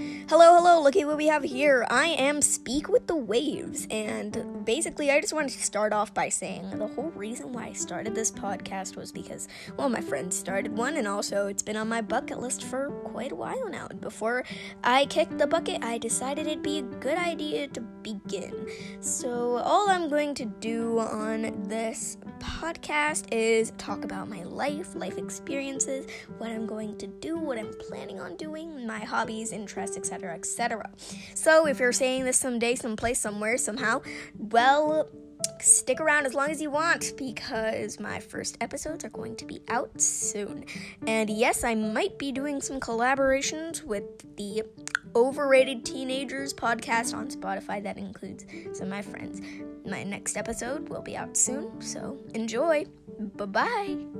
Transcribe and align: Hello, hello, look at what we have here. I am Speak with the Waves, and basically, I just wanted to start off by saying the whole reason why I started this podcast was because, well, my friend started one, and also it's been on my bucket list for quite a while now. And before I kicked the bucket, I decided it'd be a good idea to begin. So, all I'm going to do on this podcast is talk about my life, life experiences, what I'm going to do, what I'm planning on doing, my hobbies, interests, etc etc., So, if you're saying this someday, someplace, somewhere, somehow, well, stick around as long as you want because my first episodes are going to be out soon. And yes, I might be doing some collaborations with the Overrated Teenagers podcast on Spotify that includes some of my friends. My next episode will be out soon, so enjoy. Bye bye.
Hello, 0.00 0.54
hello, 0.54 0.80
look 0.80 0.96
at 0.96 1.06
what 1.06 1.16
we 1.16 1.26
have 1.26 1.42
here. 1.42 1.86
I 1.90 2.06
am 2.06 2.40
Speak 2.40 2.88
with 2.88 3.06
the 3.06 3.16
Waves, 3.16 3.86
and 3.90 4.64
basically, 4.64 5.10
I 5.10 5.20
just 5.20 5.32
wanted 5.32 5.50
to 5.50 5.62
start 5.62 5.92
off 5.92 6.14
by 6.14 6.28
saying 6.28 6.70
the 6.78 6.86
whole 6.86 7.10
reason 7.10 7.52
why 7.52 7.66
I 7.66 7.72
started 7.72 8.14
this 8.14 8.30
podcast 8.30 8.96
was 8.96 9.12
because, 9.12 9.48
well, 9.76 9.88
my 9.88 10.00
friend 10.00 10.32
started 10.32 10.74
one, 10.74 10.96
and 10.96 11.06
also 11.06 11.48
it's 11.48 11.62
been 11.62 11.76
on 11.76 11.88
my 11.88 12.00
bucket 12.00 12.40
list 12.40 12.64
for 12.64 12.90
quite 13.04 13.32
a 13.32 13.34
while 13.34 13.68
now. 13.68 13.88
And 13.90 14.00
before 14.00 14.44
I 14.84 15.04
kicked 15.06 15.36
the 15.36 15.46
bucket, 15.46 15.84
I 15.84 15.98
decided 15.98 16.46
it'd 16.46 16.62
be 16.62 16.78
a 16.78 16.82
good 16.82 17.18
idea 17.18 17.68
to 17.68 17.80
begin. 17.80 18.54
So, 19.00 19.56
all 19.56 19.90
I'm 19.90 20.08
going 20.08 20.34
to 20.36 20.46
do 20.46 20.98
on 21.00 21.64
this 21.68 22.16
podcast 22.40 23.26
is 23.32 23.72
talk 23.78 24.04
about 24.04 24.28
my 24.28 24.42
life, 24.42 24.94
life 24.94 25.18
experiences, 25.18 26.06
what 26.38 26.50
I'm 26.50 26.66
going 26.66 26.96
to 26.98 27.06
do, 27.06 27.38
what 27.38 27.58
I'm 27.58 27.72
planning 27.88 28.20
on 28.20 28.36
doing, 28.36 28.86
my 28.86 28.98
hobbies, 28.98 29.52
interests, 29.52 29.96
etc 29.96 30.34
etc., 30.34 30.90
So, 31.34 31.66
if 31.66 31.78
you're 31.78 31.92
saying 31.92 32.24
this 32.24 32.38
someday, 32.38 32.74
someplace, 32.74 33.20
somewhere, 33.20 33.58
somehow, 33.58 34.02
well, 34.38 35.08
stick 35.60 36.00
around 36.00 36.26
as 36.26 36.34
long 36.34 36.50
as 36.50 36.60
you 36.60 36.70
want 36.70 37.12
because 37.16 38.00
my 38.00 38.20
first 38.20 38.56
episodes 38.60 39.04
are 39.04 39.10
going 39.10 39.36
to 39.36 39.44
be 39.44 39.60
out 39.68 40.00
soon. 40.00 40.64
And 41.06 41.28
yes, 41.30 41.64
I 41.64 41.74
might 41.74 42.18
be 42.18 42.32
doing 42.32 42.60
some 42.60 42.80
collaborations 42.80 43.82
with 43.82 44.36
the 44.36 44.62
Overrated 45.14 45.84
Teenagers 45.84 46.54
podcast 46.54 47.14
on 47.14 47.28
Spotify 47.28 47.82
that 47.82 47.98
includes 47.98 48.44
some 48.72 48.86
of 48.86 48.90
my 48.90 49.02
friends. 49.02 49.40
My 49.84 50.02
next 50.04 50.36
episode 50.36 50.88
will 50.88 51.02
be 51.02 51.16
out 51.16 51.36
soon, 51.36 51.80
so 51.80 52.18
enjoy. 52.34 52.86
Bye 53.36 53.46
bye. 53.46 54.19